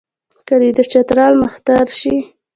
[0.47, 2.15] که دی د چترال مهتر شي.